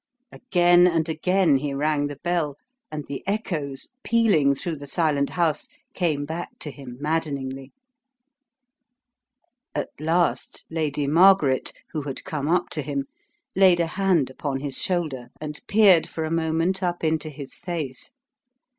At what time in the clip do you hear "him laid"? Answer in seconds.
12.81-13.79